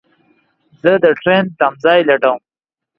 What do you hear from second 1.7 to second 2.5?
ځای لټوم